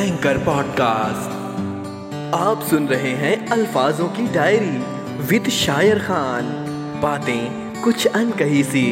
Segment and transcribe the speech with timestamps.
[0.00, 1.30] Anchor podcast
[2.34, 4.78] आप सुन रहे हैं अल्फाजों की डायरी
[5.24, 6.44] विद शायर खान।
[7.02, 7.42] बातें
[7.82, 8.86] कुछ अनकही सी।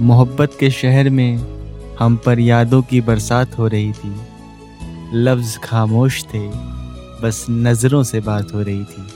[0.00, 1.36] मोहब्बत के शहर में
[1.96, 4.20] हम पर यादों की बरसात हो रही थी।
[5.14, 6.48] लफ्ज़ खामोश थे,
[7.22, 9.06] बस नज़रों से बात हो रही थी।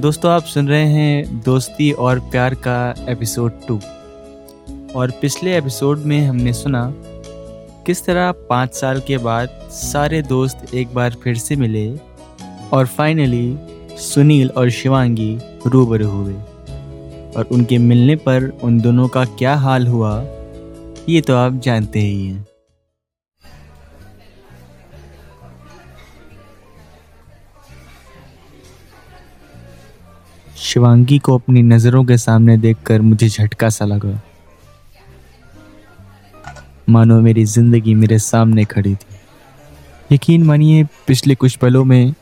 [0.00, 3.80] दोस्तों, आप सुन रहे हैं दोस्ती और प्यार का एपिसोड टू
[4.94, 6.82] और पिछले एपिसोड में हमने सुना,
[7.86, 11.88] किस तरह पाँच साल के बाद सारे दोस्त एक बार फिर से मिले
[12.72, 13.56] और फाइनली
[13.98, 15.36] सुनील और शिवांगी
[15.66, 16.34] रूबरू हुए।
[17.36, 20.14] और उनके मिलने पर उन दोनों का क्या हाल हुआ,
[21.08, 22.46] ये तो आप जानते ही हैं।
[30.56, 34.20] शिवांगी को अपनी नज़रों के सामने देखकर मुझे झटका सा लगा।
[36.92, 42.14] मानो मेरी ज़िंदगी मेरे सामने खड़ी थी। यकीन मानिए, पिछले कुछ पलों में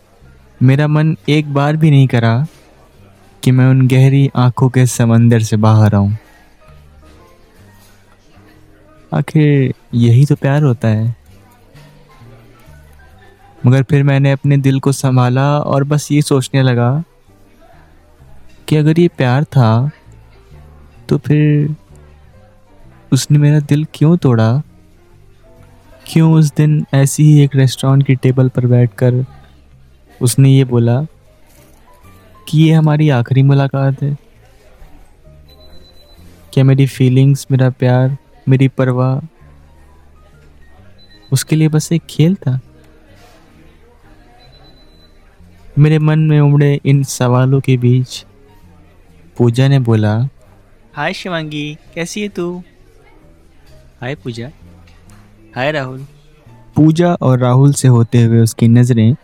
[0.61, 2.47] मेरा मन एक बार भी नहीं करा
[3.43, 6.17] कि मैं उन गहरी आँखों के समंदर से बाहर आऊँ।
[9.13, 11.15] आखिर यही तो प्यार होता है।
[13.67, 16.93] मगर फिर मैंने अपने दिल को संभाला और बस ये सोचने लगा
[18.69, 19.91] कि अगर ये प्यार था
[21.09, 21.75] तो फिर
[23.13, 24.63] उसने मेरा दिल क्यों तोड़ा?
[26.07, 29.25] क्यों उस दिन ऐसी ही एक रेस्टोरेंट की टेबल पर बैठकर
[30.23, 31.03] उसने ये बोला
[32.49, 34.17] कि ये हमारी आखिरी मुलाकात है?
[36.53, 38.17] क्या मेरी फीलिंग्स मेरा प्यार,
[38.49, 39.27] मेरी परवाह
[41.33, 42.61] उसके लिए बस एक खेल था?
[45.79, 48.27] मेरे मन में उमड़े इन सवालों के बीच
[49.39, 50.29] पूजा ने बोला,
[50.95, 52.63] हाय शिवांगी, कैसी है तू?
[54.01, 54.49] हाय पूजा।
[55.57, 56.07] हाय राहुल।
[56.77, 59.15] पूजा और राहुल से होते हुए उसकी नज़रें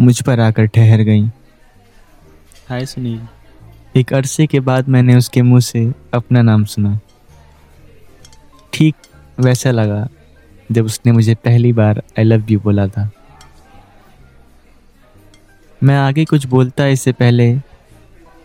[0.00, 1.26] मुझ पर आकर ठहर गईं।
[2.68, 3.20] हाय सुनील।
[3.96, 6.98] एक अरसे के बाद मैंने उसके मुँह से अपना नाम सुना।
[8.72, 8.94] ठीक
[9.40, 10.06] वैसा लगा
[10.72, 13.10] जब उसने मुझे पहली बार आई लव यू बोला था।
[15.82, 17.54] मैं आगे कुछ बोलता इससे पहले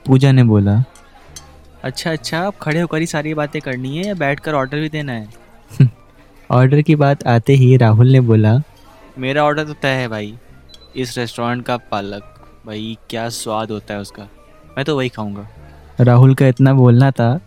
[0.06, 0.84] पूजा ने बोला
[1.84, 4.90] अच्छा अच्छा आप खड़े होकर ही सारी बातें करनी है या बैठ कर ऑर्डर भी
[4.90, 5.47] देना है?
[6.51, 8.61] ऑर्डर की बात आते ही राहुल ने बोला
[9.17, 10.38] मेरा ऑर्डर तो तय है भाई।
[10.95, 12.33] इस रेस्टोरेंट का पालक
[12.66, 14.23] भाई क्या स्वाद होता है उसका।
[14.77, 15.47] मैं तो वही खाऊँगा।
[16.01, 17.39] राहुल का इतना बोलना था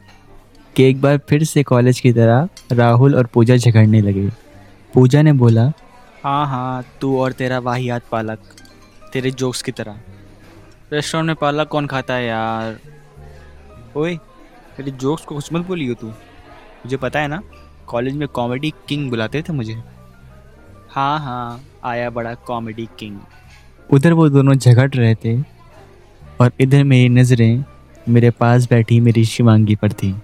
[0.77, 4.29] कि एक बार फिर से कॉलेज की तरह राहुल और पूजा झगड़ने लगे।
[4.95, 5.73] पूजा ने बोला
[6.25, 8.39] हाँ हाँ तू और तेरा वाहियात पालक
[9.13, 10.01] तेरे जोक्स की तरह।
[10.93, 12.79] रेस्टोरेंट में पालक कौन खाता है यार?
[13.97, 14.17] ओए
[14.77, 17.43] तेरे जोक्स को कुछ मत बोली हो तू। मुझे पता है ना?
[17.91, 19.75] कॉलेज में कॉमेडी किंग बुलाते थे मुझे।
[20.91, 23.19] हाँ हाँ आया बड़ा कॉमेडी किंग।
[23.91, 25.41] उधर वो दोनों झगड़ रहे थे
[26.41, 27.65] और इधर मेरी नज़रें
[28.09, 30.15] मेरे पास बैठी मेरी शिवांगी पर थी,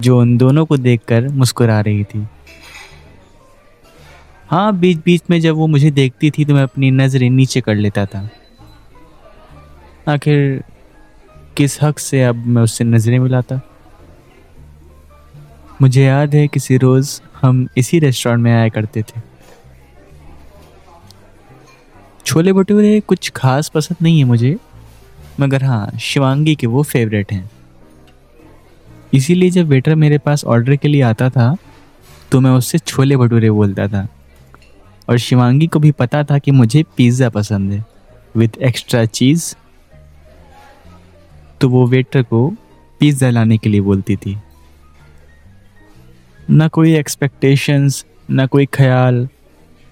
[0.00, 2.26] जो उन दोनों को देखकर मुस्कुरा रही थी।
[4.50, 7.74] हाँ बीच बीच में जब वो मुझे देखती थी तो मैं अपनी नज़रें नीचे कर
[7.76, 8.28] लेता था।
[10.08, 10.62] आखिर
[11.56, 13.60] किस हक से अब मैं उससे नज़रें मिलाता?
[15.80, 19.20] मुझे याद है किसी रोज़ हम इसी रेस्टोरेंट में आया करते थे।
[22.26, 24.56] छोले भटूरे कुछ खास पसंद नहीं है मुझे,
[25.40, 27.50] मगर हाँ शिवांगी के वो फेवरेट हैं।
[29.14, 31.54] इसीलिए जब वेटर मेरे पास ऑर्डर के लिए आता था
[32.32, 34.06] तो मैं उससे छोले भटूरे बोलता था।
[35.08, 37.84] और शिवांगी को भी पता था कि मुझे पिज़्ज़ा पसंद है
[38.34, 39.54] विथ एक्स्ट्रा चीज़
[41.60, 42.48] तो वो वेटर को
[43.00, 44.36] पिज़्ज़ा लाने के लिए बोलती थी।
[46.48, 49.28] ना कोई एक्सपेक्टेशंस ना कोई ख्याल,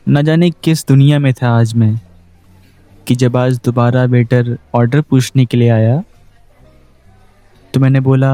[0.07, 2.01] न जाने किस दुनिया में था आज मैं,
[3.07, 6.03] कि जब आज दोबारा वेटर ऑर्डर पूछने के लिए आया
[7.75, 8.31] तो मैंने बोला,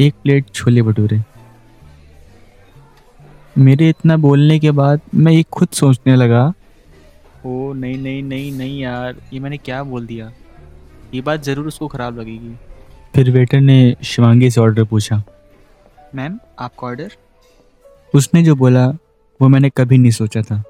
[0.00, 1.20] एक प्लेट छोले भटूरे।
[3.56, 6.46] मेरे इतना बोलने के बाद मैं ये खुद सोचने लगा,
[7.46, 10.30] ओ, नहीं नहीं नहीं नहीं यार, ये मैंने क्या बोल दिया?
[11.14, 12.54] ये बात ज़रूर उसको ख़राब लगेगी।
[13.14, 15.22] फिर वेटर ने शिवांगी से ऑर्डर पूछा
[16.14, 17.10] मैम आपका ऑर्डर
[18.14, 18.86] उसने जो बोला
[19.40, 20.62] वो मैंने कभी नहीं सोचा था।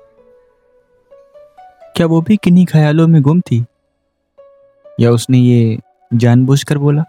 [1.97, 3.65] क्या वो भी किन्हीं ख्यालों में गुम थी?
[5.01, 5.79] या उसने ये
[6.11, 7.05] जानबूझकर बोला?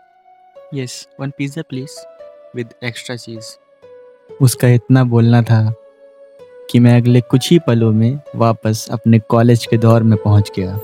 [0.74, 2.00] Yes one pizza please
[2.56, 3.56] with extra cheese
[4.42, 5.62] उसका इतना बोलना था
[6.72, 10.80] कि मैं अगले कुछ ही पलों में वापस अपने कॉलेज के दौर में पहुँच गया।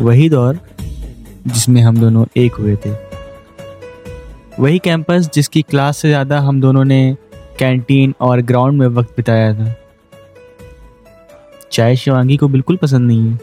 [0.00, 0.58] वही दौर
[1.46, 2.90] जिसमें हम दोनों एक हुए थे।
[4.58, 7.16] वही कैंपस जिसकी क्लास से ज़्यादा हम दोनों ने
[7.58, 9.74] कैंटीन और ग्राउंड में वक्त बिताया था।
[11.72, 13.38] चाय शिवांगी को बिल्कुल पसंद नहीं है,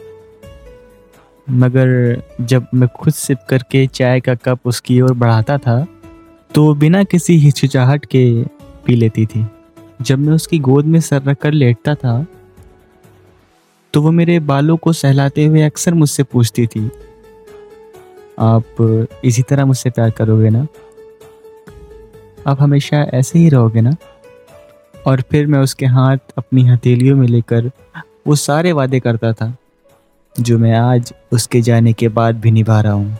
[1.47, 5.85] मगर जब मैं खुद सिप करके चाय का कप उसकी ओर बढ़ाता था
[6.51, 8.23] तो बिना किसी हिचकिचाहट के
[8.85, 9.45] पी लेती थी।
[10.01, 12.25] जब मैं उसकी गोद में सर रख कर लेटता था
[13.93, 16.89] तो वो मेरे बालों को सहलाते हुए अक्सर मुझसे पूछती थी
[18.37, 20.65] आप इसी तरह मुझसे प्यार करोगे ना?
[22.47, 23.95] आप हमेशा ऐसे ही रहोगे ना?
[25.07, 27.71] और फिर मैं उसके हाथ अपनी हथेलियों में लेकर
[28.27, 29.55] वो सारे वादे करता था,
[30.35, 33.17] जो मैं आज उसके जाने के बाद भी निभा रहा हूँ।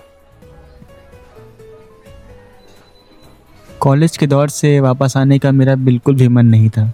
[3.81, 6.91] कॉलेज के दौर से वापस आने का मेरा बिल्कुल भी मन नहीं था,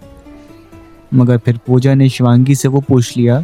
[1.14, 3.44] मगर फिर पूजा ने शिवांगी से वो पूछ लिया,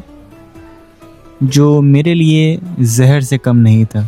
[1.43, 4.07] जो मेरे लिए जहर से कम नहीं था।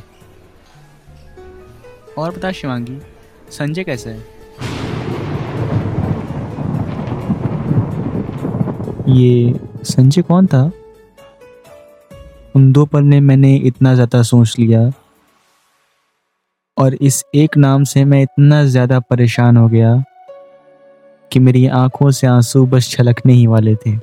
[2.18, 2.98] और बता शिवांगी,
[3.52, 4.20] संजय कैसा है?
[9.10, 9.54] ये
[9.86, 10.72] संजय कौन था?
[12.56, 14.90] उन दो पल में मैंने इतना ज़्यादा सोच लिया
[16.78, 19.96] और इस एक नाम से मैं इतना ज़्यादा परेशान हो गया
[21.32, 23.96] कि मेरी आँखों से आँसू बस छलकने ही वाले थे।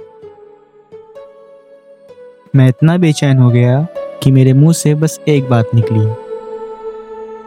[2.56, 3.86] मैं इतना बेचैन हो गया
[4.22, 6.23] कि मेरे मुँह से बस एक बात निकली।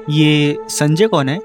[0.10, 1.40] ये संजय कौन है?